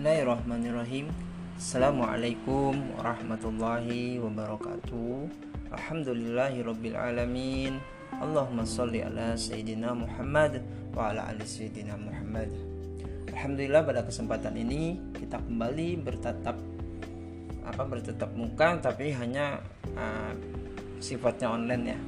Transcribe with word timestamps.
Bismillahirrahmanirrahim. 0.00 1.12
Assalamualaikum 1.60 2.72
warahmatullahi 2.96 4.16
wabarakatuh. 4.16 5.28
Alhamdulillahirrabbilalamin 5.76 7.76
Allahumma 8.16 8.64
salli 8.64 9.04
ala 9.04 9.36
Sayyidina 9.36 9.92
Muhammad 9.92 10.64
Wa 10.96 11.12
ala 11.12 11.28
ali 11.28 11.44
Sayyidina 11.44 12.00
Muhammad. 12.00 12.48
Alhamdulillah 13.28 13.84
pada 13.84 14.00
kesempatan 14.00 14.56
ini 14.56 14.96
Kita 15.20 15.36
kembali 15.36 16.00
bertatap 16.00 16.56
apa 17.68 17.82
bertatap 17.84 18.32
muka 18.32 18.80
tapi 18.80 19.12
hanya 19.12 19.60
uh, 20.00 20.32
sifatnya 20.96 21.52
online 21.52 21.84
ya. 21.84 22.00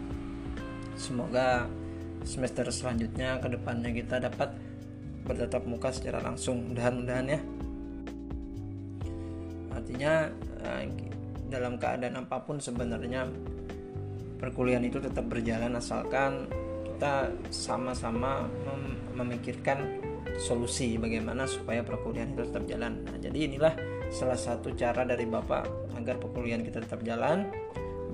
Semoga 0.97 1.69
semester 2.25 2.65
selanjutnya 2.73 3.37
ke 3.37 3.53
depannya 3.53 3.93
kita 3.93 4.17
dapat 4.17 4.49
bertatap 5.29 5.69
muka 5.69 5.93
secara 5.93 6.25
langsung 6.25 6.73
mudah-mudahan 6.73 7.29
ya 7.29 7.37
artinya 9.83 10.31
eh, 10.63 10.87
dalam 11.51 11.75
keadaan 11.77 12.23
apa 12.23 12.39
pun 12.47 12.63
sebenarnya 12.63 13.27
perkuliahan 14.39 14.87
itu 14.87 15.03
tetap 15.03 15.27
berjalan 15.27 15.75
asalkan 15.75 16.47
kita 16.87 17.35
sama-sama 17.51 18.47
mem 18.47 18.95
memikirkan 19.19 20.01
solusi 20.39 20.97
bagaimana 20.97 21.45
supaya 21.51 21.83
perkuliahan 21.83 22.31
itu 22.33 22.47
tetap 22.47 22.65
jalan. 22.65 23.03
Nah, 23.05 23.19
jadi 23.19 23.39
inilah 23.51 23.75
salah 24.09 24.39
satu 24.39 24.71
cara 24.73 25.03
dari 25.03 25.27
Bapak 25.27 25.93
agar 25.99 26.23
perkuliahan 26.23 26.63
kita 26.63 26.79
tetap 26.81 27.03
jalan. 27.03 27.51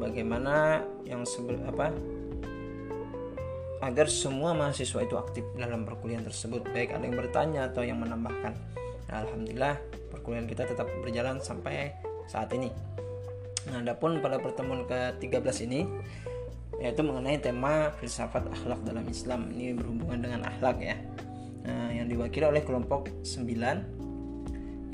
Bagaimana 0.01 0.83
yang 1.05 1.23
sebel 1.29 1.61
apa 1.69 1.93
agar 3.85 4.07
semua 4.11 4.57
mahasiswa 4.57 5.05
itu 5.05 5.15
aktif 5.21 5.45
dalam 5.55 5.87
perkuliahan 5.87 6.27
tersebut, 6.27 6.67
baik 6.73 6.97
ada 6.97 7.05
yang 7.05 7.19
bertanya 7.19 7.61
atau 7.71 7.85
yang 7.87 8.01
menambahkan. 8.01 8.57
Nah, 9.13 9.17
Alhamdulillah 9.23 9.75
perkuliahan 10.19 10.51
kita 10.51 10.67
tetap 10.67 10.91
berjalan 11.01 11.39
sampai 11.39 11.95
saat 12.27 12.51
ini. 12.53 12.75
Nah, 13.71 13.81
adapun 13.85 14.19
pada 14.19 14.43
pertemuan 14.43 14.85
ke-13 14.91 15.71
ini 15.71 15.81
yaitu 16.79 17.03
mengenai 17.03 17.43
tema 17.43 17.91
filsafat 17.99 18.47
akhlak 18.55 18.81
dalam 18.87 19.03
Islam. 19.11 19.51
Ini 19.51 19.75
berhubungan 19.75 20.19
dengan 20.23 20.41
akhlak 20.47 20.79
ya. 20.79 20.97
Nah, 21.67 21.91
yang 21.91 22.07
diwakili 22.07 22.47
oleh 22.47 22.63
kelompok 22.63 23.11
9 23.27 23.99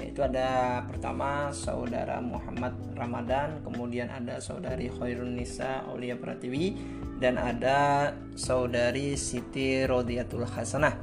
yaitu 0.05 0.21
ada 0.21 0.83
pertama 0.85 1.49
saudara 1.55 2.21
Muhammad 2.21 2.77
Ramadan, 2.93 3.63
kemudian 3.65 4.13
ada 4.13 4.37
saudari 4.37 4.93
Khairun 4.93 5.39
Nisa 5.39 5.87
Aulia 5.89 6.19
Pratiwi 6.19 6.77
dan 7.23 7.41
ada 7.41 8.13
saudari 8.37 9.17
Siti 9.17 9.87
Rodiatul 9.87 10.45
Hasanah. 10.45 10.99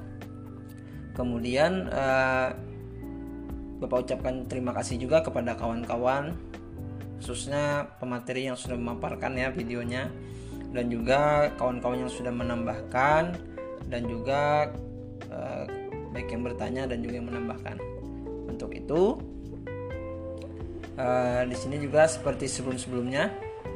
Kemudian 1.18 1.90
uh, 1.90 2.54
Bapak 3.82 4.06
ucapkan 4.06 4.46
terima 4.46 4.78
kasih 4.78 5.02
juga 5.02 5.26
kepada 5.26 5.58
kawan-kawan 5.58 6.38
khususnya 7.18 7.86
pemateri 8.02 8.50
yang 8.50 8.58
sudah 8.58 8.78
memaparkan 8.78 9.38
ya 9.38 9.50
videonya 9.50 10.10
dan 10.74 10.90
juga 10.90 11.50
kawan-kawan 11.58 12.06
yang 12.06 12.12
sudah 12.12 12.34
menambahkan 12.34 13.38
dan 13.92 14.02
juga 14.08 14.72
eh, 15.30 15.66
baik 16.14 16.32
yang 16.32 16.44
bertanya 16.46 16.84
dan 16.88 17.04
juga 17.04 17.14
yang 17.22 17.28
menambahkan. 17.28 17.78
Untuk 18.50 18.74
itu 18.74 19.22
eh, 20.98 21.44
di 21.46 21.56
sini 21.58 21.78
juga 21.78 22.10
seperti 22.10 22.50
sebelum-sebelumnya 22.50 23.30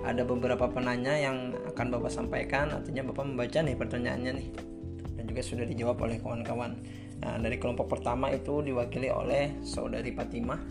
ada 0.06 0.22
beberapa 0.22 0.70
penanya 0.70 1.18
yang 1.18 1.54
akan 1.74 1.86
Bapak 1.94 2.14
sampaikan 2.14 2.70
artinya 2.74 3.10
Bapak 3.10 3.26
membaca 3.26 3.60
nih 3.62 3.74
pertanyaannya 3.78 4.32
nih 4.38 4.50
dan 5.18 5.24
juga 5.26 5.42
sudah 5.42 5.66
dijawab 5.66 5.98
oleh 6.02 6.18
kawan-kawan. 6.22 6.78
Nah, 7.26 7.42
dari 7.42 7.58
kelompok 7.58 7.90
pertama 7.90 8.30
itu 8.30 8.62
diwakili 8.62 9.10
oleh 9.10 9.58
saudari 9.66 10.14
Fatimah. 10.14 10.62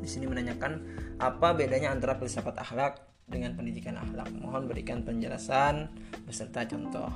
Di 0.00 0.08
sini 0.08 0.24
menanyakan 0.24 0.72
apa 1.20 1.52
bedanya 1.52 1.92
antara 1.92 2.16
filsafat 2.16 2.56
akhlak 2.56 3.04
dengan 3.28 3.52
pendidikan 3.52 4.00
akhlak. 4.00 4.32
Mohon 4.32 4.72
berikan 4.72 5.04
penjelasan 5.04 5.92
beserta 6.24 6.64
contoh. 6.64 7.12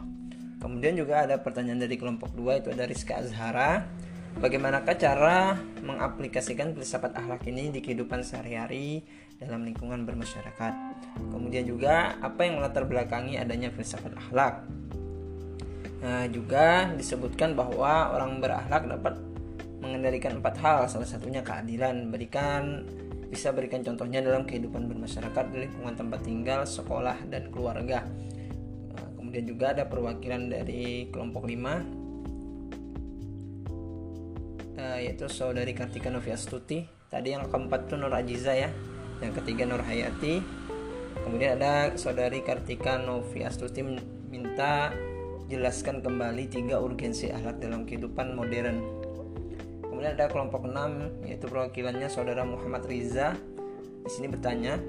Kemudian 0.61 0.95
juga 0.95 1.25
ada 1.25 1.41
pertanyaan 1.41 1.81
dari 1.81 1.97
kelompok 1.97 2.37
dua 2.37 2.61
itu 2.61 2.69
ada 2.69 2.85
Rizka 2.85 3.25
Azhara. 3.25 3.89
Bagaimanakah 4.33 4.97
cara 5.01 5.57
mengaplikasikan 5.81 6.77
filsafat 6.77 7.17
akhlak 7.17 7.45
ini 7.49 7.73
di 7.73 7.81
kehidupan 7.81 8.21
sehari-hari 8.21 9.05
dalam 9.41 9.65
lingkungan 9.65 10.05
bermasyarakat? 10.05 10.75
Kemudian 11.33 11.65
juga 11.65 12.17
apa 12.21 12.45
yang 12.45 12.61
melatar 12.61 12.85
belakangi 12.85 13.41
adanya 13.41 13.73
filsafat 13.73 14.13
akhlak? 14.13 14.65
Nah, 16.03 16.27
juga 16.27 16.91
disebutkan 16.99 17.55
bahwa 17.55 18.11
orang 18.19 18.43
berakhlak 18.43 18.91
dapat 18.91 19.15
mengendalikan 19.79 20.43
empat 20.43 20.55
hal, 20.59 20.79
salah 20.91 21.07
satunya 21.07 21.47
keadilan. 21.47 22.11
Berikan 22.11 22.83
bisa 23.31 23.55
berikan 23.55 23.87
contohnya 23.87 24.19
dalam 24.19 24.43
kehidupan 24.43 24.91
bermasyarakat, 24.91 25.45
lingkungan 25.55 25.95
tempat 25.95 26.21
tinggal, 26.27 26.67
sekolah, 26.67 27.23
dan 27.31 27.55
keluarga. 27.55 28.03
Nah, 28.93 29.09
kemudian 29.15 29.47
juga 29.47 29.71
ada 29.79 29.87
perwakilan 29.87 30.51
dari 30.51 31.07
kelompok 31.15 31.47
5 31.47 32.03
eh, 34.75 34.99
yaitu 35.07 35.31
saudari 35.31 35.71
Kartika 35.71 36.11
Noviastuti. 36.11 36.83
Tadi 37.07 37.31
yang 37.31 37.47
keempat 37.47 37.87
itu 37.87 37.95
Nur 37.95 38.11
Ajiza 38.11 38.59
ya, 38.59 38.75
yang 39.23 39.31
ketiga 39.39 39.71
Nur 39.71 39.87
Hayati. 39.87 40.43
Kemudian 41.23 41.63
ada 41.63 41.95
saudari 41.95 42.43
Kartika 42.43 42.99
Noviastuti 42.99 43.87
minta 44.33 44.91
jelaskan 45.51 46.05
kembali 46.05 46.47
tiga 46.51 46.79
urgensi 46.79 47.31
akhlak 47.31 47.63
dalam 47.63 47.89
kehidupan 47.89 48.35
modern. 48.37 48.79
Kemudian 49.83 50.15
ada 50.19 50.27
kelompok 50.31 50.67
6 50.67 51.27
yaitu 51.27 51.47
perwakilannya 51.47 52.09
saudara 52.11 52.43
Muhammad 52.43 52.87
Riza. 52.87 53.39
Di 54.03 54.11
sini 54.11 54.27
bertanya, 54.27 54.83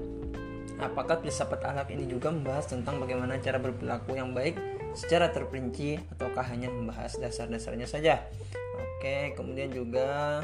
apakah 0.82 1.22
filsafat 1.22 1.62
akhlak 1.62 1.94
ini 1.94 2.10
juga 2.10 2.34
membahas 2.34 2.66
tentang 2.66 2.98
bagaimana 2.98 3.38
cara 3.38 3.62
berperilaku 3.62 4.18
yang 4.18 4.34
baik 4.34 4.58
secara 4.98 5.30
terperinci 5.30 6.02
ataukah 6.18 6.46
hanya 6.50 6.70
membahas 6.70 7.14
dasar-dasarnya 7.18 7.86
saja? 7.86 8.26
Oke, 8.74 9.34
kemudian 9.38 9.70
juga 9.70 10.42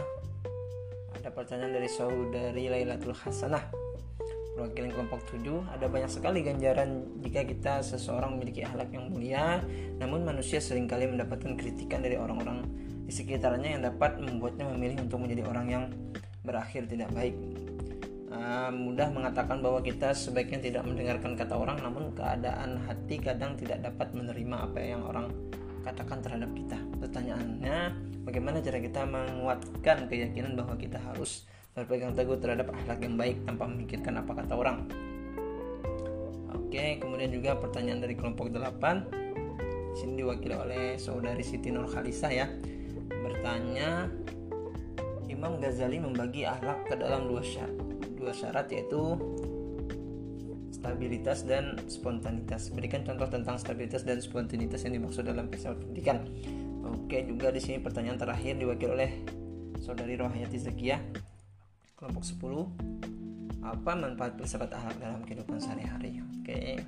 ada 1.19 1.28
pertanyaan 1.34 1.75
dari 1.75 1.91
saudari 1.91 2.71
Lailatul 2.71 3.16
Hasanah 3.16 3.90
perwakilan 4.60 4.93
kelompok 4.93 5.25
7 5.41 5.72
ada 5.72 5.88
banyak 5.88 6.12
sekali 6.12 6.44
ganjaran 6.44 7.09
jika 7.25 7.48
kita 7.48 7.81
seseorang 7.81 8.37
memiliki 8.37 8.60
akhlak 8.60 8.93
yang 8.93 9.09
mulia 9.09 9.65
namun 9.97 10.21
manusia 10.28 10.60
sering 10.60 10.84
kali 10.84 11.09
mendapatkan 11.09 11.56
kritikan 11.56 12.04
dari 12.04 12.21
orang-orang 12.21 12.69
di 13.09 13.12
sekitarnya 13.16 13.81
yang 13.81 13.82
dapat 13.88 14.21
membuatnya 14.21 14.69
memilih 14.71 15.00
untuk 15.03 15.25
menjadi 15.25 15.43
orang 15.48 15.66
yang 15.66 15.84
berakhir 16.47 16.87
tidak 16.87 17.10
baik. 17.10 17.34
Uh, 18.31 18.71
mudah 18.71 19.10
mengatakan 19.10 19.59
bahwa 19.59 19.82
kita 19.82 20.15
sebaiknya 20.15 20.62
tidak 20.62 20.87
mendengarkan 20.87 21.34
kata 21.34 21.59
orang 21.59 21.82
namun 21.82 22.15
keadaan 22.15 22.78
hati 22.87 23.19
kadang 23.19 23.59
tidak 23.59 23.82
dapat 23.82 24.15
menerima 24.15 24.71
apa 24.71 24.78
yang 24.78 25.03
orang 25.03 25.34
katakan 25.82 26.22
terhadap 26.22 26.54
kita. 26.54 26.78
Pertanyaannya 27.03 27.77
bagaimana 28.22 28.62
cara 28.62 28.78
kita 28.78 29.03
menguatkan 29.03 30.06
keyakinan 30.06 30.54
bahwa 30.54 30.78
kita 30.78 31.03
harus 31.03 31.50
berpegang 31.75 32.12
teguh 32.19 32.38
terhadap 32.42 32.75
akhlak 32.75 32.98
yang 33.00 33.14
baik 33.14 33.36
tanpa 33.47 33.64
memikirkan 33.70 34.19
apa 34.19 34.32
kata 34.42 34.54
orang. 34.58 34.78
Oke, 36.50 36.98
kemudian 36.98 37.31
juga 37.31 37.58
pertanyaan 37.58 38.03
dari 38.03 38.14
kelompok 38.14 38.50
8. 38.50 39.98
Sini 39.98 40.22
diwakili 40.22 40.54
oleh 40.54 40.82
saudari 40.98 41.42
Siti 41.42 41.70
Nur 41.70 41.91
Khalisa 41.91 42.30
ya. 42.30 42.47
Bertanya 43.10 44.06
Imam 45.26 45.59
Ghazali 45.59 45.98
membagi 45.98 46.47
akhlak 46.47 46.91
ke 46.91 46.94
dalam 46.98 47.26
dua 47.26 47.42
syarat, 47.42 47.75
dua 48.19 48.32
syarat 48.34 48.66
yaitu 48.70 49.19
stabilitas 50.75 51.42
dan 51.47 51.78
spontanitas. 51.86 52.70
Berikan 52.70 53.03
contoh 53.03 53.26
tentang 53.30 53.59
stabilitas 53.59 54.03
dan 54.06 54.19
spontanitas 54.22 54.82
yang 54.86 54.98
dimaksud 54.98 55.26
dalam 55.26 55.50
filsafat 55.50 55.83
pendidikan. 55.86 56.27
Oke, 56.86 57.22
juga 57.27 57.54
di 57.54 57.62
sini 57.62 57.78
pertanyaan 57.78 58.18
terakhir 58.18 58.59
diwakili 58.59 58.91
oleh 58.91 59.10
saudari 59.78 60.18
Rohayati 60.18 60.59
Zakiyah 60.59 61.29
kelompok 62.00 62.24
10 62.24 63.60
apa 63.60 63.92
manfaat 63.92 64.32
filsafat 64.41 64.72
akhlak 64.72 64.97
dalam 65.04 65.20
kehidupan 65.20 65.60
sehari-hari? 65.60 66.24
Oke. 66.41 66.80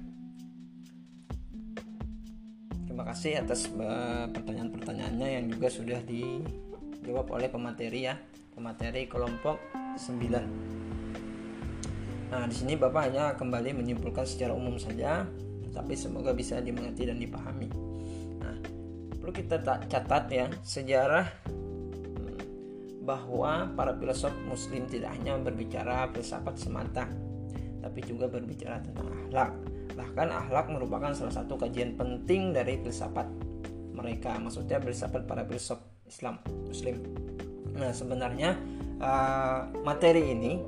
Terima 2.89 3.05
kasih 3.05 3.45
atas 3.45 3.69
eh, 3.69 4.25
pertanyaan-pertanyaannya 4.33 5.29
yang 5.37 5.45
juga 5.53 5.69
sudah 5.69 6.01
dijawab 6.09 7.29
oleh 7.29 7.53
pemateri 7.53 8.09
ya. 8.09 8.17
Pemateri 8.57 9.05
kelompok 9.05 9.61
9 10.01 10.81
nah 12.33 12.49
di 12.49 12.57
sini 12.57 12.81
bapak 12.81 13.13
hanya 13.13 13.37
kembali 13.37 13.77
menyimpulkan 13.77 14.25
secara 14.25 14.57
umum 14.57 14.81
saja 14.81 15.29
tapi 15.77 15.93
semoga 15.93 16.33
bisa 16.33 16.65
dimengerti 16.65 17.05
dan 17.05 17.21
dipahami. 17.21 17.69
Nah 18.41 18.57
perlu 19.21 19.37
kita 19.37 19.61
catat 19.61 20.25
ya 20.33 20.49
sejarah 20.65 21.42
bahwa 23.03 23.67
para 23.75 23.99
filosof 23.99 24.33
muslim 24.47 24.87
tidak 24.87 25.11
hanya 25.19 25.35
berbicara 25.39 26.07
filsafat 26.15 26.55
semata 26.55 27.05
tapi 27.83 27.99
juga 28.07 28.31
berbicara 28.31 28.79
tentang 28.79 29.11
akhlak. 29.11 29.51
Bahkan 29.99 30.29
akhlak 30.31 30.67
merupakan 30.71 31.11
salah 31.11 31.35
satu 31.35 31.59
kajian 31.59 31.99
penting 31.99 32.55
dari 32.55 32.79
filsafat 32.79 33.27
mereka 33.93 34.39
maksudnya 34.39 34.79
filsafat 34.79 35.27
para 35.27 35.43
filsuf 35.43 35.83
Islam 36.07 36.39
muslim. 36.71 37.03
Nah 37.75 37.91
sebenarnya 37.91 38.55
uh, 39.03 39.67
materi 39.83 40.31
ini 40.31 40.63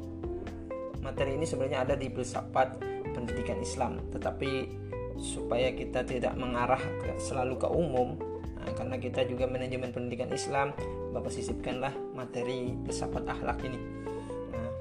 materi 1.01 1.39
ini 1.39 1.47
sebenarnya 1.47 1.87
ada 1.87 1.95
di 1.95 2.11
filsafat 2.11 2.83
pendidikan 3.15 3.63
Islam. 3.63 4.03
Tetapi 4.11 4.83
supaya 5.23 5.71
kita 5.71 6.03
tidak 6.03 6.35
mengarah 6.35 6.83
ke, 6.99 7.15
selalu 7.23 7.63
ke 7.63 7.69
umum 7.71 8.19
nah, 8.59 8.71
karena 8.75 8.99
kita 8.99 9.23
juga 9.31 9.47
manajemen 9.47 9.95
pendidikan 9.95 10.27
Islam 10.35 10.75
Bapak 11.15 11.31
sisipkanlah 11.31 11.95
materi 12.13 12.75
filsafat 12.83 13.23
akhlak 13.31 13.63
ini 13.63 13.79
nah, 14.51 14.73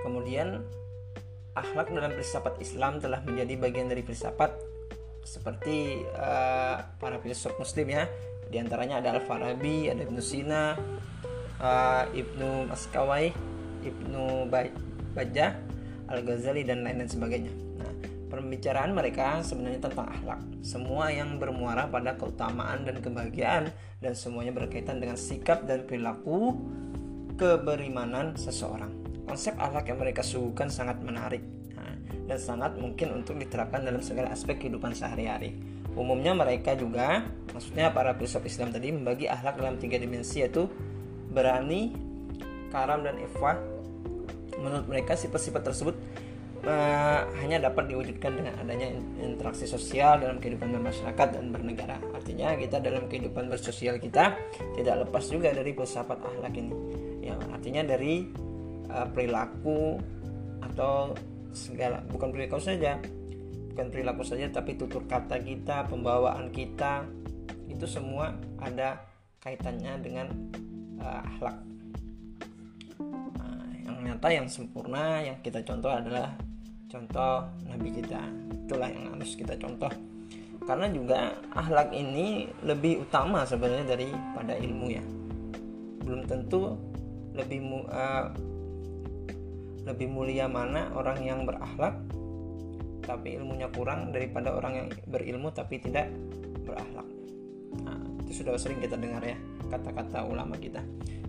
kemudian 0.00 0.64
akhlak 1.52 1.92
dalam 1.92 2.16
filsafat 2.16 2.56
Islam 2.64 2.96
telah 2.96 3.20
menjadi 3.20 3.60
bagian 3.60 3.92
dari 3.92 4.00
filsafat 4.00 4.56
seperti 5.20 6.00
uh, 6.16 6.80
para 6.96 7.20
filsuf 7.20 7.52
muslim 7.60 7.92
ya 7.92 8.08
di 8.46 8.62
antaranya 8.62 9.02
ada 9.02 9.18
Al-Farabi, 9.18 9.90
ada 9.90 10.06
Ibnu 10.06 10.22
Sina, 10.22 10.78
uh, 11.58 12.04
Ibnu 12.14 12.70
Maskawai, 12.70 13.34
Ibnu 13.82 14.46
Al-Ghazali 16.06 16.62
dan 16.62 16.86
lain-lain 16.86 17.10
sebagainya. 17.10 17.65
Pembicaraan 18.26 18.90
mereka 18.90 19.38
sebenarnya 19.46 19.86
tentang 19.86 20.10
akhlak. 20.10 20.40
Semua 20.66 21.14
yang 21.14 21.38
bermuara 21.38 21.86
pada 21.86 22.18
keutamaan 22.18 22.82
dan 22.82 22.98
kebahagiaan 22.98 23.70
dan 24.02 24.12
semuanya 24.18 24.50
berkaitan 24.50 24.98
dengan 24.98 25.14
sikap 25.14 25.62
dan 25.64 25.86
perilaku 25.86 26.58
keberimanan 27.38 28.34
seseorang. 28.34 28.90
Konsep 29.26 29.54
akhlak 29.58 29.86
yang 29.90 29.98
mereka 30.02 30.26
suguhkan 30.26 30.70
sangat 30.70 30.98
menarik 31.02 31.42
dan 32.26 32.38
sangat 32.42 32.74
mungkin 32.76 33.22
untuk 33.22 33.38
diterapkan 33.38 33.86
dalam 33.86 34.02
segala 34.02 34.34
aspek 34.34 34.58
kehidupan 34.58 34.92
sehari-hari. 34.92 35.54
Umumnya 35.96 36.36
mereka 36.36 36.76
juga, 36.76 37.24
maksudnya 37.54 37.88
para 37.94 38.12
filsuf 38.18 38.44
Islam 38.44 38.68
tadi 38.74 38.92
membagi 38.92 39.30
akhlak 39.30 39.56
dalam 39.56 39.80
tiga 39.80 39.96
dimensi 39.96 40.44
yaitu 40.44 40.68
berani, 41.32 41.94
karam 42.68 43.00
dan 43.00 43.16
ifah. 43.22 43.56
Menurut 44.60 44.86
mereka 44.90 45.16
sifat-sifat 45.16 45.62
tersebut 45.72 45.96
uh, 46.66 47.22
hanya 47.40 47.70
dapat 47.70 47.88
diwujudkan 47.88 48.36
dengan 48.36 48.54
adanya 48.60 48.90
interaksi 49.22 49.64
sosial 49.64 50.20
dalam 50.20 50.42
kehidupan 50.42 50.74
bermasyarakat 50.74 51.28
dan 51.38 51.54
bernegara. 51.54 51.96
Artinya 52.12 52.58
kita 52.58 52.82
dalam 52.82 53.06
kehidupan 53.06 53.46
bersosial 53.46 53.96
kita 54.02 54.34
tidak 54.74 55.06
lepas 55.06 55.24
juga 55.30 55.54
dari 55.54 55.70
filsafat 55.72 56.18
akhlak 56.20 56.54
ini. 56.58 56.74
Ya, 57.22 57.34
artinya 57.54 57.82
dari 57.86 58.26
uh, 58.90 59.06
perilaku 59.10 59.98
atau 60.62 61.14
segala 61.56 62.04
bukan 62.04 62.36
perilaku 62.36 62.60
saja 62.60 63.00
bukan 63.72 63.92
perilaku 63.92 64.24
saja 64.24 64.48
tapi 64.52 64.76
tutur 64.76 65.04
kata 65.08 65.40
kita 65.40 65.88
pembawaan 65.88 66.52
kita 66.52 67.04
itu 67.68 67.84
semua 67.88 68.36
ada 68.60 69.00
kaitannya 69.40 70.00
dengan 70.00 70.26
uh, 71.00 71.20
akhlak 71.28 71.56
nah, 73.36 73.68
yang 73.84 73.96
nyata 74.04 74.28
yang 74.32 74.48
sempurna 74.48 75.24
yang 75.24 75.36
kita 75.40 75.60
contoh 75.64 75.92
adalah 75.92 76.36
contoh 76.96 77.44
nabi 77.68 77.88
kita 77.92 78.24
itulah 78.64 78.88
yang 78.88 79.12
harus 79.12 79.36
kita 79.36 79.52
contoh 79.60 79.92
karena 80.64 80.88
juga 80.88 81.36
akhlak 81.52 81.92
ini 81.92 82.48
lebih 82.64 83.04
utama 83.04 83.44
sebenarnya 83.44 83.92
daripada 83.92 84.56
ilmu 84.56 84.86
ya 84.88 85.04
belum 86.08 86.24
tentu 86.24 86.80
lebih 87.36 87.60
uh, 87.92 88.32
lebih 89.86 90.08
mulia 90.08 90.48
mana 90.48 90.90
orang 90.96 91.20
yang 91.20 91.44
berakhlak 91.44 91.94
tapi 93.06 93.38
ilmunya 93.38 93.70
kurang 93.70 94.10
daripada 94.10 94.50
orang 94.50 94.72
yang 94.74 94.88
berilmu 95.06 95.54
tapi 95.54 95.78
tidak 95.78 96.10
berakhlak. 96.66 97.06
Nah, 97.86 98.02
itu 98.26 98.42
sudah 98.42 98.58
sering 98.58 98.82
kita 98.82 98.98
dengar 98.98 99.22
ya 99.22 99.38
kata-kata 99.70 100.26
ulama 100.26 100.58
kita. 100.58 100.82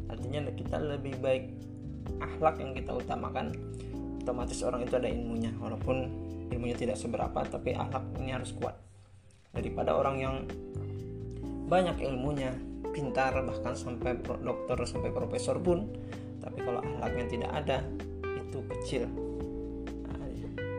Artinya 0.10 0.50
kita 0.58 0.82
lebih 0.82 1.22
baik 1.22 1.54
akhlak 2.18 2.58
yang 2.58 2.74
kita 2.74 2.98
utamakan. 2.98 3.54
Otomatis 4.28 4.60
orang 4.68 4.84
itu 4.84 5.00
ada 5.00 5.08
ilmunya 5.08 5.56
walaupun 5.56 6.04
ilmunya 6.52 6.76
tidak 6.76 7.00
seberapa 7.00 7.48
tapi 7.48 7.72
akhlaknya 7.72 8.44
harus 8.44 8.52
kuat. 8.60 8.76
Daripada 9.56 9.96
orang 9.96 10.16
yang 10.20 10.36
banyak 11.72 11.96
ilmunya, 12.04 12.52
pintar 12.92 13.40
bahkan 13.40 13.72
sampai 13.72 14.20
dokter 14.20 14.84
sampai 14.84 15.16
profesor 15.16 15.56
pun 15.64 15.88
tapi 16.44 16.60
kalau 16.60 16.84
akhlaknya 16.84 17.26
tidak 17.32 17.52
ada 17.56 17.78
itu 18.20 18.60
kecil. 18.68 19.08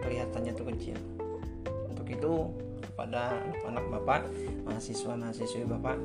Kelihatannya 0.05 0.53
tuh 0.53 0.69
kecil. 0.69 1.01
Untuk 1.89 2.05
itu 2.05 2.33
kepada 2.85 3.33
anak 3.65 3.89
bapak 3.97 4.29
mahasiswa 4.69 5.17
mahasiswi 5.17 5.65
bapak 5.65 5.97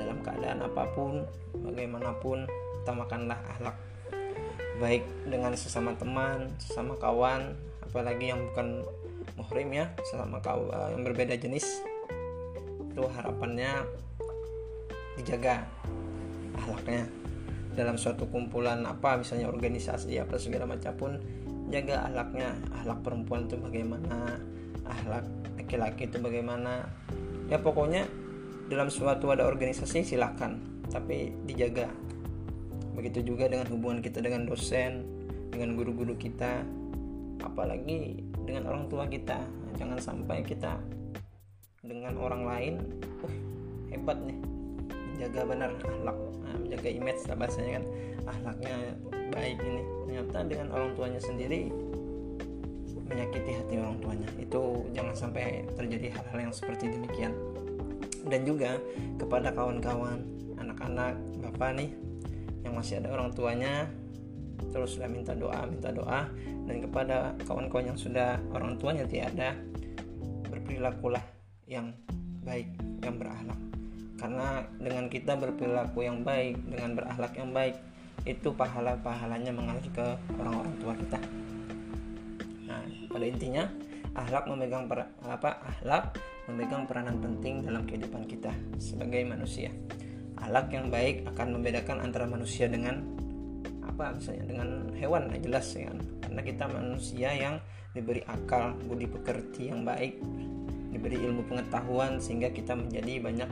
dalam 0.00 0.24
keadaan 0.24 0.64
apa 0.64 0.88
pun 0.96 1.28
bagaimanapun 1.60 2.48
utamakanlah 2.80 3.36
akhlak 3.52 3.76
baik 4.78 5.02
dengan 5.26 5.56
sesama 5.58 5.96
teman 5.98 6.52
sesama 6.62 6.94
kawan 7.00 7.58
apalagi 7.82 8.30
yang 8.30 8.40
bukan 8.52 8.86
muhrim 9.34 9.68
ya 9.74 9.90
sesama 10.06 10.38
kawan 10.38 10.70
eh, 10.70 10.88
yang 10.94 11.02
berbeda 11.02 11.34
jenis. 11.40 11.82
Itu 12.90 13.08
harapannya 13.10 13.86
dijaga 15.18 15.66
akhlaknya 16.60 17.08
dalam 17.74 17.96
suatu 17.96 18.26
kumpulan 18.28 18.82
apa 18.86 19.18
misalnya 19.18 19.46
organisasi 19.46 20.18
apa 20.18 20.36
segala 20.36 20.66
macam 20.66 20.92
pun 20.94 21.12
jaga 21.70 22.06
ahlaknya. 22.06 22.54
Ahlak 22.82 23.00
perempuan 23.06 23.46
itu 23.46 23.56
bagaimana 23.56 24.38
ahlak 24.86 25.24
laki-laki 25.56 26.10
itu 26.10 26.18
bagaimana. 26.18 26.86
Ya 27.50 27.58
pokoknya 27.58 28.06
dalam 28.70 28.86
suatu 28.86 29.34
ada 29.34 29.50
organisasi 29.50 30.06
silakan 30.06 30.62
tapi 30.90 31.34
dijaga 31.46 31.90
begitu 33.00 33.32
juga 33.32 33.48
dengan 33.48 33.64
hubungan 33.72 34.04
kita 34.04 34.20
dengan 34.20 34.44
dosen 34.44 35.08
dengan 35.48 35.72
guru-guru 35.72 36.12
kita 36.20 36.60
apalagi 37.40 38.20
dengan 38.44 38.68
orang 38.68 38.84
tua 38.92 39.08
kita. 39.08 39.40
Jangan 39.80 39.96
sampai 39.96 40.44
kita 40.44 40.76
dengan 41.80 42.12
orang 42.20 42.42
lain 42.44 42.74
uh, 43.24 43.36
hebat 43.88 44.20
nih. 44.20 44.36
Menjaga 45.16 45.40
benar 45.48 45.70
ahlak 45.80 46.18
nah, 46.44 46.56
menjaga 46.60 46.88
image 46.92 47.22
lah 47.24 47.36
bahasanya 47.40 47.70
kan. 47.80 47.84
Ahlaknya 48.28 48.74
baik 49.32 49.56
ini. 49.64 49.82
Ternyata 50.04 50.38
dengan 50.44 50.68
orang 50.76 50.90
tuanya 50.92 51.20
sendiri 51.24 51.72
menyakiti 53.08 53.50
hati 53.56 53.74
orang 53.80 53.96
tuanya. 54.04 54.28
Itu 54.36 54.84
jangan 54.92 55.16
sampai 55.16 55.64
terjadi 55.72 56.12
hal-hal 56.20 56.38
yang 56.50 56.54
seperti 56.54 56.92
demikian. 56.92 57.32
Dan 58.28 58.44
juga 58.44 58.76
kepada 59.16 59.48
kawan-kawan 59.56 60.20
anak-anak 60.60 61.16
bapak 61.40 61.80
nih 61.80 61.90
yang 62.64 62.74
masih 62.76 63.00
ada 63.00 63.08
orang 63.12 63.32
tuanya 63.32 63.88
teruslah 64.70 65.08
minta 65.08 65.32
doa 65.32 65.64
minta 65.64 65.88
doa 65.90 66.28
dan 66.68 66.76
kepada 66.84 67.32
kawan-kawan 67.48 67.90
yang 67.90 67.98
sudah 67.98 68.36
orang 68.52 68.76
tuanya 68.76 69.08
tiada 69.08 69.56
berperilakulah 70.46 71.24
yang 71.64 71.96
baik 72.44 72.68
yang 73.00 73.16
berakhlak 73.16 73.60
karena 74.20 74.68
dengan 74.76 75.08
kita 75.08 75.32
berperilaku 75.40 76.04
yang 76.04 76.20
baik 76.20 76.60
dengan 76.68 76.92
berakhlak 76.92 77.32
yang 77.40 77.50
baik 77.56 77.80
itu 78.28 78.52
pahala-pahalanya 78.52 79.48
mengalir 79.48 79.88
ke 79.96 80.06
orang-orang 80.36 80.74
tua 80.76 80.92
kita. 80.92 81.18
Nah, 82.68 82.84
pada 83.08 83.24
intinya 83.24 83.64
akhlak 84.12 84.44
memegang 84.44 84.84
per, 84.84 85.08
apa 85.24 85.56
akhlak 85.64 86.20
memegang 86.50 86.84
peranan 86.84 87.16
penting 87.16 87.64
dalam 87.64 87.88
kehidupan 87.88 88.28
kita 88.28 88.52
sebagai 88.76 89.24
manusia. 89.24 89.72
Akhlak 90.40 90.72
yang 90.72 90.88
baik 90.88 91.28
akan 91.36 91.60
membedakan 91.60 92.00
antara 92.00 92.24
manusia 92.24 92.66
dengan 92.66 93.04
apa 93.84 94.16
misalnya 94.16 94.44
dengan 94.48 94.68
hewan 94.96 95.28
nah 95.28 95.36
jelas 95.36 95.68
ya 95.76 95.92
kan 95.92 95.98
karena 96.24 96.40
kita 96.40 96.64
manusia 96.72 97.28
yang 97.36 97.54
diberi 97.92 98.24
akal 98.24 98.72
budi 98.88 99.04
pekerti 99.04 99.68
yang 99.68 99.84
baik 99.84 100.16
diberi 100.88 101.20
ilmu 101.20 101.44
pengetahuan 101.44 102.16
sehingga 102.16 102.48
kita 102.48 102.72
menjadi 102.72 103.20
banyak 103.20 103.50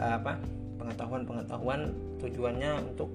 apa 0.00 0.40
pengetahuan-pengetahuan 0.80 1.92
tujuannya 2.24 2.70
untuk 2.88 3.12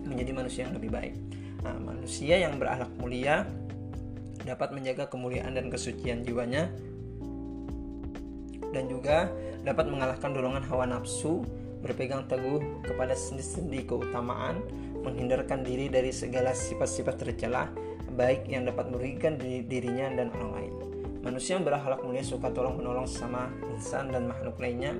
menjadi 0.00 0.30
manusia 0.32 0.60
yang 0.64 0.74
lebih 0.74 0.90
baik. 0.90 1.14
Nah, 1.60 1.76
manusia 1.76 2.40
yang 2.40 2.56
berakhlak 2.56 2.88
mulia 2.96 3.44
dapat 4.48 4.72
menjaga 4.72 5.04
kemuliaan 5.12 5.52
dan 5.52 5.68
kesucian 5.68 6.24
jiwanya 6.24 6.72
dan 8.72 8.88
juga 8.88 9.28
dapat 9.60 9.92
mengalahkan 9.92 10.32
dorongan 10.32 10.64
hawa 10.64 10.88
nafsu, 10.88 11.44
berpegang 11.80 12.28
teguh 12.28 12.84
kepada 12.84 13.16
sendi-sendi 13.16 13.84
keutamaan, 13.88 14.60
menghindarkan 15.00 15.64
diri 15.64 15.88
dari 15.88 16.12
segala 16.12 16.52
sifat-sifat 16.52 17.16
tercela, 17.16 17.68
baik 18.14 18.48
yang 18.48 18.68
dapat 18.68 18.92
merugikan 18.92 19.40
dirinya 19.40 20.12
dan 20.12 20.28
orang 20.36 20.52
lain. 20.52 20.74
Manusia 21.20 21.60
yang 21.60 21.68
berakhlak 21.68 22.00
mulia 22.00 22.24
suka 22.24 22.48
tolong 22.48 22.80
menolong 22.80 23.04
sesama 23.04 23.52
insan 23.68 24.08
dan 24.08 24.28
makhluk 24.28 24.56
lainnya, 24.56 24.96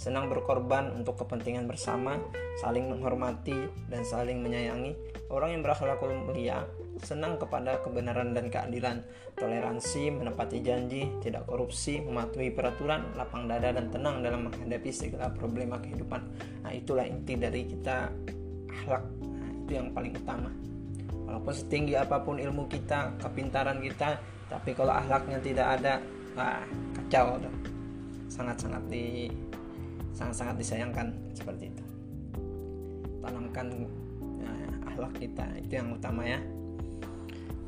senang 0.00 0.32
berkorban 0.32 0.96
untuk 0.96 1.20
kepentingan 1.20 1.68
bersama, 1.68 2.16
saling 2.64 2.88
menghormati 2.88 3.68
dan 3.92 4.00
saling 4.00 4.40
menyayangi. 4.40 4.96
Orang 5.28 5.52
yang 5.52 5.60
berakhlak 5.60 6.00
mulia 6.00 6.64
senang 7.04 7.36
kepada 7.36 7.84
kebenaran 7.84 8.32
dan 8.32 8.48
keadilan, 8.48 9.04
toleransi, 9.36 10.08
menepati 10.08 10.64
janji, 10.64 11.04
tidak 11.20 11.44
korupsi, 11.44 12.00
mematuhi 12.00 12.48
peraturan, 12.48 13.12
lapang 13.12 13.44
dada 13.44 13.76
dan 13.76 13.92
tenang 13.92 14.24
dalam 14.24 14.48
menghadapi 14.48 14.88
segala 14.88 15.28
problema 15.36 15.76
kehidupan. 15.76 16.20
Nah, 16.64 16.72
itulah 16.72 17.04
inti 17.04 17.36
dari 17.36 17.68
kita 17.68 18.08
akhlak. 18.68 19.04
Nah, 19.20 19.50
itu 19.64 19.72
yang 19.76 19.92
paling 19.92 20.16
utama 20.16 20.50
walaupun 21.30 21.54
setinggi 21.54 21.94
apa 21.94 22.18
pun 22.26 22.42
ilmu 22.42 22.66
kita 22.66 23.14
kepintaran 23.22 23.78
kita 23.78 24.18
tapi 24.50 24.74
kalau 24.74 24.90
akhlaknya 24.90 25.38
tidak 25.38 25.78
ada 25.78 26.02
wah 26.34 26.58
kacau 26.98 27.38
tuh 27.38 27.54
sangat-sangat 28.26 28.82
di 28.90 29.30
sangat-sangat 30.20 30.60
disayangkan 30.60 31.06
seperti 31.32 31.72
itu. 31.72 31.84
Tanamkan 33.24 33.66
ya, 34.36 34.52
akhlak 34.92 35.12
kita 35.16 35.44
itu 35.64 35.72
yang 35.80 35.88
utama 35.96 36.28
ya. 36.28 36.36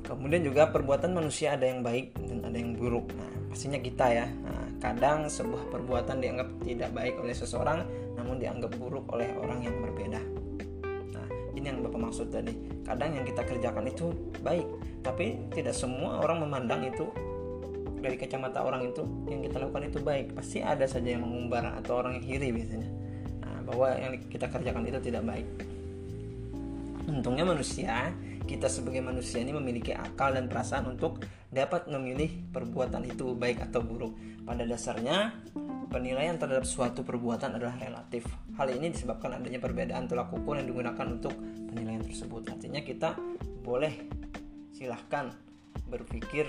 Kemudian 0.04 0.44
juga 0.44 0.68
perbuatan 0.68 1.16
manusia 1.16 1.56
ada 1.56 1.64
yang 1.64 1.80
baik 1.80 2.12
dan 2.28 2.44
ada 2.44 2.56
yang 2.60 2.76
buruk. 2.76 3.08
Nah 3.16 3.32
pastinya 3.48 3.80
kita 3.80 4.06
ya. 4.12 4.26
Nah, 4.28 4.68
kadang 4.80 5.28
sebuah 5.28 5.72
perbuatan 5.72 6.20
dianggap 6.20 6.48
tidak 6.64 6.90
baik 6.92 7.14
oleh 7.20 7.32
seseorang 7.32 7.88
namun 8.16 8.36
dianggap 8.36 8.76
buruk 8.76 9.08
oleh 9.08 9.32
orang 9.40 9.64
yang 9.64 9.76
berbeda. 9.80 10.20
Nah 11.16 11.26
ini 11.56 11.64
yang 11.64 11.80
bapak 11.80 12.00
maksud 12.12 12.28
tadi. 12.28 12.52
Kadang 12.84 13.16
yang 13.16 13.24
kita 13.24 13.40
kerjakan 13.48 13.88
itu 13.88 14.12
baik 14.44 14.68
tapi 15.00 15.40
tidak 15.56 15.72
semua 15.72 16.20
orang 16.20 16.44
memandang 16.44 16.84
itu 16.84 17.08
dari 18.02 18.18
kacamata 18.18 18.66
orang 18.66 18.90
itu 18.90 19.06
yang 19.30 19.40
kita 19.46 19.62
lakukan 19.62 19.86
itu 19.86 19.98
baik. 20.02 20.34
Pasti 20.34 20.58
ada 20.58 20.84
saja 20.84 21.14
yang 21.14 21.22
mengumbar 21.22 21.78
atau 21.78 22.02
orang 22.02 22.18
yang 22.18 22.26
iri 22.26 22.48
biasanya. 22.50 22.90
Nah, 23.46 23.60
bahwa 23.62 23.88
yang 23.94 24.12
kita 24.26 24.50
kerjakan 24.50 24.82
itu 24.90 24.98
tidak 24.98 25.22
baik. 25.22 25.46
Untungnya 27.06 27.46
manusia 27.46 28.10
kita 28.42 28.66
sebagai 28.66 29.00
manusia 29.00 29.38
ini 29.38 29.54
memiliki 29.54 29.94
akal 29.94 30.34
dan 30.34 30.50
perasaan 30.50 30.90
untuk 30.90 31.22
dapat 31.48 31.86
memilih 31.86 32.50
perbuatan 32.50 33.06
itu 33.06 33.38
baik 33.38 33.62
atau 33.70 33.86
buruk. 33.86 34.18
Pada 34.42 34.66
dasarnya 34.66 35.30
penilaian 35.88 36.34
terhadap 36.34 36.66
suatu 36.66 37.06
perbuatan 37.06 37.54
adalah 37.54 37.78
relatif. 37.78 38.26
Hal 38.58 38.74
ini 38.74 38.90
disebabkan 38.90 39.38
adanya 39.38 39.62
perbedaan 39.62 40.10
tolak 40.10 40.34
ukur 40.34 40.58
yang 40.58 40.66
digunakan 40.66 41.06
untuk 41.06 41.32
penilaian 41.70 42.02
tersebut. 42.02 42.50
Artinya 42.50 42.82
kita 42.82 43.14
boleh 43.62 43.94
silahkan 44.74 45.30
berpikir 45.86 46.48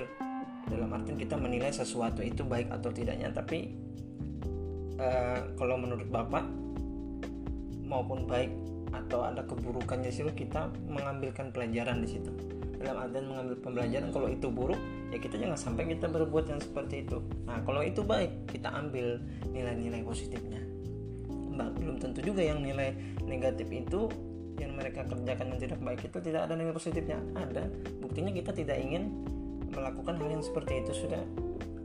dalam 0.72 0.90
artian 0.96 1.20
kita 1.20 1.36
menilai 1.36 1.72
sesuatu 1.72 2.24
itu 2.24 2.44
baik 2.48 2.72
atau 2.72 2.90
tidaknya 2.90 3.32
tapi 3.36 3.76
uh, 5.00 5.40
kalau 5.60 5.76
menurut 5.76 6.08
bapak 6.08 6.46
maupun 7.84 8.26
baik 8.26 8.52
atau 8.94 9.26
ada 9.26 9.42
keburukannya 9.44 10.10
sih 10.14 10.26
kita 10.34 10.70
mengambilkan 10.86 11.50
pelajaran 11.50 12.02
di 12.06 12.18
situ. 12.18 12.32
Dalam 12.78 13.10
artian 13.10 13.26
mengambil 13.32 13.56
pembelajaran 13.64 14.10
kalau 14.12 14.28
itu 14.28 14.48
buruk 14.52 14.80
ya 15.10 15.18
kita 15.18 15.40
jangan 15.40 15.58
sampai 15.58 15.94
kita 15.94 16.06
berbuat 16.10 16.46
yang 16.52 16.62
seperti 16.62 17.08
itu. 17.08 17.22
Nah 17.48 17.64
kalau 17.64 17.82
itu 17.82 18.04
baik 18.06 18.50
kita 18.50 18.70
ambil 18.70 19.18
nilai-nilai 19.50 20.04
positifnya. 20.06 20.62
Belum 21.54 22.02
tentu 22.02 22.20
juga 22.26 22.42
yang 22.42 22.66
nilai 22.66 22.98
negatif 23.24 23.70
itu 23.70 24.10
yang 24.62 24.78
mereka 24.78 25.06
kerjakan 25.06 25.54
yang 25.54 25.60
tidak 25.62 25.80
baik 25.82 26.02
itu 26.06 26.18
tidak 26.22 26.42
ada 26.50 26.54
nilai 26.54 26.74
positifnya. 26.74 27.18
Ada 27.34 27.64
buktinya 28.04 28.32
kita 28.34 28.52
tidak 28.54 28.78
ingin 28.78 29.10
melakukan 29.74 30.16
hal 30.22 30.30
yang 30.30 30.44
seperti 30.46 30.86
itu 30.86 31.06
sudah 31.06 31.22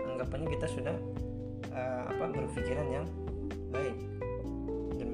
anggapannya 0.05 0.49
kita 0.55 0.67
sudah 0.69 0.97
uh, 1.73 2.03
apa 2.09 2.25
berpikiran 2.33 2.89
yang 2.93 3.07
baik 3.73 3.97
dan 5.01 5.07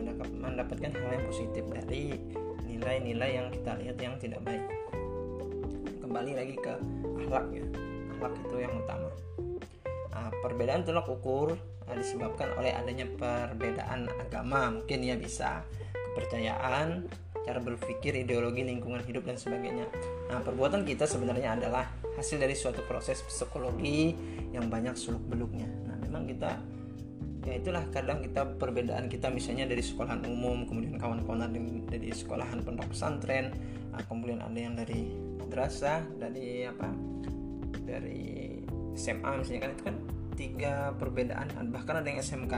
mendapatkan 0.42 0.90
hal 0.92 1.10
yang 1.10 1.24
positif 1.26 1.64
dari 1.70 2.18
nilai-nilai 2.66 3.30
yang 3.38 3.48
kita 3.54 3.72
lihat 3.80 3.96
yang 4.02 4.14
tidak 4.18 4.40
baik. 4.42 4.64
Kembali 6.02 6.32
lagi 6.36 6.54
ke 6.58 6.74
akhlak 7.24 7.46
ya. 7.54 7.66
Akhlak 8.16 8.34
itu 8.44 8.56
yang 8.60 8.74
utama. 8.76 9.10
Nah, 10.14 10.30
perbedaan 10.42 10.82
tolak 10.86 11.08
ukur 11.10 11.58
nah, 11.86 11.94
disebabkan 11.96 12.54
oleh 12.58 12.74
adanya 12.74 13.06
perbedaan 13.18 14.10
agama. 14.20 14.70
Mungkin 14.70 15.00
ya 15.02 15.16
bisa 15.18 15.62
kepercayaan 15.92 17.08
cara 17.44 17.60
berpikir, 17.60 18.16
ideologi, 18.16 18.64
lingkungan 18.64 19.04
hidup 19.04 19.28
dan 19.28 19.36
sebagainya. 19.36 19.84
Nah, 20.32 20.40
perbuatan 20.40 20.88
kita 20.88 21.04
sebenarnya 21.04 21.60
adalah 21.60 21.84
hasil 22.16 22.40
dari 22.40 22.56
suatu 22.56 22.80
proses 22.88 23.20
psikologi 23.20 24.16
yang 24.50 24.72
banyak 24.72 24.96
seluk 24.96 25.20
beluknya. 25.28 25.68
Nah, 25.84 25.96
memang 26.08 26.24
kita 26.24 26.56
ya 27.44 27.60
itulah 27.60 27.84
kadang 27.92 28.24
kita 28.24 28.56
perbedaan 28.56 29.12
kita 29.12 29.28
misalnya 29.28 29.68
dari 29.68 29.84
sekolahan 29.84 30.24
umum, 30.24 30.64
kemudian 30.64 30.96
kawan-kawan 30.96 31.52
dari 31.84 32.08
sekolahan 32.08 32.64
pondok 32.64 32.88
pesantren, 32.88 33.52
nah, 33.92 34.00
kemudian 34.08 34.40
ada 34.40 34.56
yang 34.56 34.72
dari 34.72 35.12
madrasah, 35.36 36.00
dari 36.16 36.64
apa? 36.64 36.88
Dari 37.84 38.64
SMA 38.96 39.30
misalnya 39.36 39.60
kan 39.68 39.72
itu 39.76 39.84
kan 39.84 39.96
tiga 40.34 40.74
perbedaan 40.96 41.46
bahkan 41.68 42.00
ada 42.00 42.08
yang 42.08 42.24
SMK. 42.24 42.54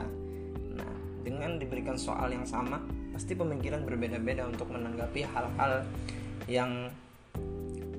Nah, 0.79 0.95
dengan 1.27 1.59
diberikan 1.59 1.99
soal 1.99 2.31
yang 2.31 2.47
sama 2.47 2.79
pasti 3.17 3.33
pemikiran 3.33 3.81
berbeda-beda 3.89 4.45
untuk 4.45 4.69
menanggapi 4.69 5.25
hal-hal 5.25 5.89
yang 6.45 6.93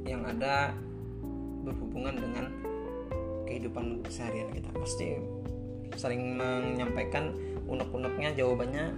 yang 0.05 0.21
ada 0.21 0.69
berhubungan 1.65 2.13
dengan 2.13 2.45
kehidupan 3.49 4.05
keseharian 4.05 4.53
kita. 4.53 4.69
Pasti 4.77 5.17
saling 5.97 6.37
menyampaikan 6.37 7.33
unek-uneknya 7.65 8.37
jawabannya 8.37 8.93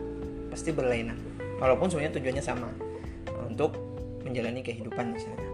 pasti 0.52 0.76
berlainan. 0.76 1.16
Walaupun 1.64 1.88
sebenarnya 1.88 2.20
tujuannya 2.20 2.44
sama 2.44 2.68
untuk 3.48 3.80
menjalani 4.28 4.60
kehidupan 4.60 5.16
misalnya. 5.16 5.48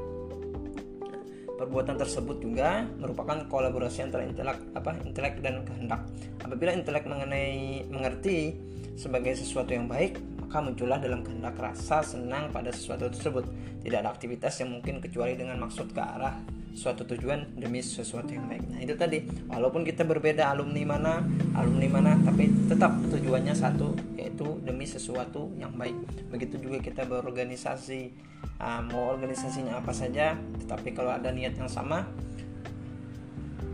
Perbuatan 1.62 1.96
tersebut 2.02 2.42
juga 2.42 2.90
merupakan 2.98 3.38
kolaborasi 3.48 4.02
antara 4.02 4.26
intelek 4.26 4.58
apa 4.74 4.98
intelek 5.06 5.46
dan 5.46 5.62
kehendak. 5.62 6.10
Apabila 6.42 6.74
intelek 6.74 7.06
mengenai 7.06 7.86
mengerti 7.86 8.58
sebagai 8.98 9.38
sesuatu 9.38 9.70
yang 9.70 9.86
baik 9.86 10.35
maka 10.56 10.72
muncullah 10.72 11.04
dalam 11.04 11.20
kehendak 11.20 11.60
rasa 11.60 12.00
senang 12.00 12.48
pada 12.48 12.72
sesuatu 12.72 13.12
tersebut. 13.12 13.44
Tidak 13.84 14.00
ada 14.00 14.08
aktivitas 14.08 14.56
yang 14.64 14.72
mungkin 14.72 15.04
kecuali 15.04 15.36
dengan 15.36 15.60
maksud 15.60 15.92
ke 15.92 16.00
arah 16.00 16.32
suatu 16.72 17.04
tujuan 17.04 17.60
demi 17.60 17.84
sesuatu 17.84 18.32
yang 18.32 18.48
baik. 18.48 18.64
Nah 18.72 18.80
itu 18.80 18.96
tadi, 18.96 19.20
walaupun 19.52 19.84
kita 19.84 20.08
berbeda 20.08 20.48
alumni 20.48 20.88
mana, 20.88 21.28
alumni 21.60 21.92
mana, 21.92 22.16
tapi 22.24 22.48
tetap 22.72 22.96
tujuannya 23.12 23.52
satu, 23.52 24.00
yaitu 24.16 24.48
demi 24.64 24.88
sesuatu 24.88 25.52
yang 25.60 25.76
baik. 25.76 25.92
Begitu 26.32 26.56
juga 26.64 26.80
kita 26.80 27.04
berorganisasi, 27.04 28.16
uh, 28.56 28.80
mau 28.88 29.12
organisasinya 29.12 29.84
apa 29.84 29.92
saja, 29.92 30.40
tetapi 30.64 30.96
kalau 30.96 31.12
ada 31.12 31.36
niat 31.36 31.60
yang 31.60 31.68
sama, 31.68 32.08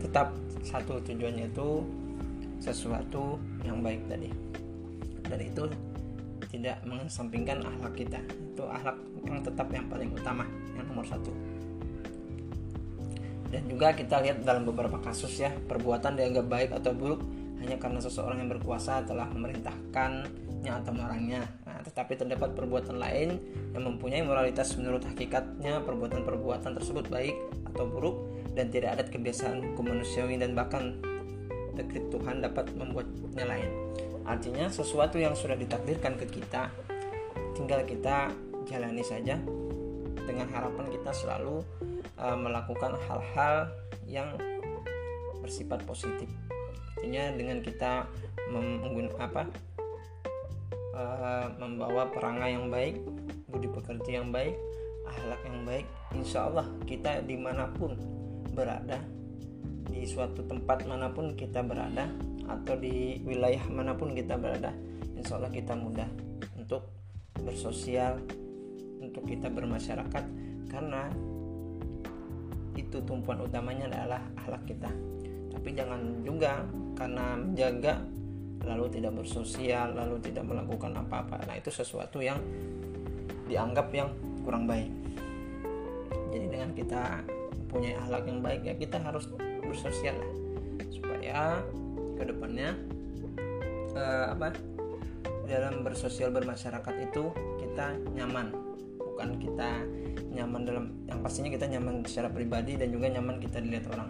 tetap 0.02 0.34
satu 0.66 0.98
tujuannya 0.98 1.46
itu 1.46 1.86
sesuatu 2.58 3.38
yang 3.62 3.78
baik 3.86 4.02
tadi. 4.10 4.34
Dan 5.30 5.38
itu 5.46 5.70
tidak 6.52 6.84
mengesampingkan 6.84 7.64
akhlak 7.64 7.94
kita. 7.96 8.20
Itu 8.52 8.68
akhlak 8.68 9.00
yang 9.24 9.40
tetap 9.40 9.68
yang 9.72 9.88
paling 9.88 10.12
utama 10.12 10.44
yang 10.76 10.84
nomor 10.84 11.08
satu. 11.08 11.32
Dan 13.48 13.68
juga 13.68 13.92
kita 13.92 14.20
lihat 14.20 14.44
dalam 14.44 14.64
beberapa 14.68 15.00
kasus 15.00 15.32
ya 15.40 15.52
perbuatan 15.52 16.16
dianggap 16.16 16.46
baik 16.48 16.70
atau 16.72 16.92
buruk 16.92 17.20
hanya 17.60 17.76
karena 17.76 18.00
seseorang 18.00 18.40
yang 18.40 18.50
berkuasa 18.52 19.04
telah 19.04 19.28
memerintahkannya 19.28 20.72
atau 20.72 20.92
melarangnya. 20.92 21.44
Nah, 21.68 21.80
tetapi 21.84 22.16
terdapat 22.16 22.56
perbuatan 22.56 22.96
lain 22.96 23.36
yang 23.76 23.84
mempunyai 23.84 24.24
moralitas 24.24 24.72
menurut 24.76 25.04
hakikatnya 25.04 25.84
perbuatan-perbuatan 25.84 26.72
tersebut 26.80 27.12
baik 27.12 27.36
atau 27.72 27.84
buruk 27.88 28.16
dan 28.56 28.68
tidak 28.68 29.00
ada 29.00 29.04
kebiasaan 29.08 29.72
hukum 29.72 29.88
manusiawi 29.88 30.36
dan 30.36 30.52
bahkan 30.56 31.00
dekrit 31.72 32.08
Tuhan 32.12 32.44
dapat 32.44 32.68
membuatnya 32.76 33.48
lain 33.48 33.70
Artinya 34.22 34.70
sesuatu 34.70 35.18
yang 35.18 35.34
sudah 35.34 35.58
ditakdirkan 35.58 36.14
ke 36.18 36.26
kita 36.30 36.70
tinggal 37.52 37.84
kita 37.84 38.32
jalani 38.64 39.04
saja 39.04 39.36
dengan 40.22 40.48
harapan 40.54 40.86
kita 40.88 41.10
selalu 41.12 41.60
uh, 42.16 42.38
melakukan 42.38 42.96
hal-hal 43.06 43.68
yang 44.06 44.34
bersifat 45.42 45.82
positif. 45.84 46.30
Artinya 46.96 47.34
dengan 47.34 47.58
kita 47.60 48.06
apa 49.18 49.48
uh, 50.92 51.46
membawa 51.56 52.06
perangai 52.12 52.52
yang 52.52 52.68
baik, 52.68 53.00
budi 53.48 53.66
pekerti 53.72 54.20
yang 54.20 54.28
baik, 54.28 54.54
akhlak 55.08 55.40
yang 55.48 55.60
baik, 55.64 55.86
insya 56.12 56.46
Allah 56.52 56.68
kita 56.84 57.24
di 57.24 57.40
mana 57.40 57.72
pun 57.72 57.96
berada 58.52 59.00
di 59.88 60.04
suatu 60.04 60.44
tempat 60.44 60.84
mana 60.84 61.08
pun 61.10 61.32
kita 61.32 61.64
berada 61.64 62.12
atau 62.48 62.74
di 62.78 63.22
wilayah 63.22 63.62
mana 63.70 63.94
pun 63.94 64.14
kita 64.14 64.38
berada. 64.38 64.74
Insya 65.14 65.38
Allah 65.38 65.52
kita 65.52 65.78
mudah 65.78 66.08
untuk 66.58 66.90
bersosial 67.42 68.22
untuk 69.02 69.26
kita 69.26 69.50
bermasyarakat 69.50 70.24
karena 70.70 71.10
itu 72.72 73.04
tumpuan 73.04 73.40
utamanya 73.44 73.90
adalah 73.90 74.20
akhlak 74.40 74.64
kita. 74.64 74.90
Tapi 75.52 75.68
jangan 75.76 76.00
juga 76.24 76.64
karena 76.96 77.36
menjaga 77.36 78.00
lalu 78.62 78.86
tidak 78.94 79.12
bersosial 79.18 79.92
lalu 79.92 80.16
tidak 80.22 80.46
melakukan 80.46 80.94
apa-apa. 80.96 81.44
Nah 81.44 81.58
itu 81.58 81.68
sesuatu 81.68 82.22
yang 82.22 82.38
dianggap 83.50 83.90
yang 83.92 84.08
kurang 84.46 84.64
baik. 84.64 84.88
Jadi 86.32 86.46
dengan 86.48 86.70
kita 86.72 87.20
punya 87.68 88.00
akhlak 88.04 88.24
yang 88.28 88.40
baik 88.40 88.60
ya 88.64 88.74
kita 88.76 88.96
harus 89.02 89.28
bersosial 89.60 90.16
lah. 90.16 90.32
Supaya 90.88 91.60
ke 92.22 92.30
depannya 92.30 92.78
uh, 93.98 94.30
apa 94.30 94.54
dalam 95.50 95.82
bersosial 95.82 96.30
bermasyarakat 96.30 96.94
itu 97.02 97.34
kita 97.58 97.98
nyaman. 98.14 98.54
Bukan 99.02 99.36
kita 99.42 99.82
nyaman 100.32 100.62
dalam 100.62 100.84
yang 101.10 101.20
pastinya 101.20 101.50
kita 101.50 101.66
nyaman 101.66 102.06
secara 102.06 102.30
pribadi 102.30 102.78
dan 102.78 102.94
juga 102.94 103.10
nyaman 103.10 103.42
kita 103.42 103.58
dilihat 103.58 103.90
orang. 103.90 104.08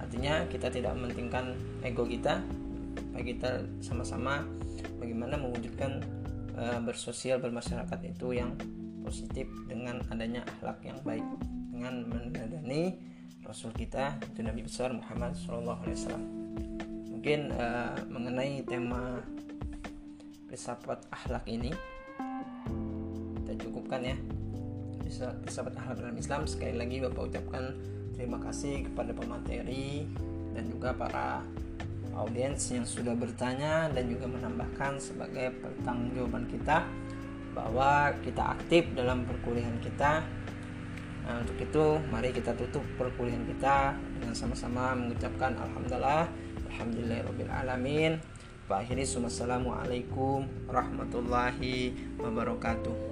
Artinya 0.00 0.48
kita 0.48 0.72
tidak 0.72 0.96
mementingkan 0.96 1.54
ego 1.84 2.08
kita 2.08 2.42
bagi 3.12 3.36
kita 3.36 3.62
sama-sama 3.84 4.42
bagaimana 4.98 5.36
mewujudkan 5.36 6.00
uh, 6.56 6.80
bersosial 6.82 7.38
bermasyarakat 7.38 8.00
itu 8.08 8.34
yang 8.34 8.56
positif 9.04 9.46
dengan 9.68 10.00
adanya 10.08 10.42
akhlak 10.56 10.80
yang 10.82 10.98
baik 11.04 11.24
dengan 11.70 12.08
meneladani 12.08 12.96
Rasul 13.42 13.74
kita 13.74 14.22
itu 14.22 14.40
Nabi 14.40 14.62
besar 14.62 14.94
Muhammad 14.94 15.34
SAW 15.34 16.42
mungkin 17.22 17.54
uh, 17.54 17.94
mengenai 18.10 18.66
tema 18.66 19.22
filsafat 20.50 21.06
akhlak 21.06 21.46
ini. 21.46 21.70
Kita 23.38 23.62
cukupkan 23.62 24.02
ya 24.02 24.18
filsafat 25.46 25.70
akhlak 25.78 26.02
dalam 26.02 26.18
Islam. 26.18 26.50
Sekali 26.50 26.74
lagi 26.74 26.98
Bapak 26.98 27.30
ucapkan 27.30 27.78
terima 28.18 28.42
kasih 28.42 28.90
kepada 28.90 29.14
pemateri 29.14 30.02
dan 30.50 30.66
juga 30.66 30.98
para 30.98 31.46
audiens 32.18 32.58
yang 32.74 32.82
sudah 32.82 33.14
bertanya 33.14 33.86
dan 33.94 34.10
juga 34.10 34.26
menambahkan 34.26 34.98
sebagai 34.98 35.54
pertanggungjawaban 35.62 36.50
kita 36.50 36.82
bahwa 37.54 38.10
kita 38.26 38.58
aktif 38.58 38.82
dalam 38.98 39.22
perkuliahan 39.30 39.78
kita. 39.78 40.26
Nah, 41.22 41.38
untuk 41.38 41.54
itu 41.54 42.02
mari 42.10 42.34
kita 42.34 42.50
tutup 42.58 42.82
perkuliahan 42.98 43.46
kita 43.46 43.94
dengan 44.18 44.34
sama-sama 44.34 44.98
mengucapkan 44.98 45.54
alhamdulillah 45.54 46.41
akhiri 48.72 49.06
wassalamualaikum 49.28 50.48
warahmatullahi 50.66 51.94
wabarakatuh. 52.18 53.11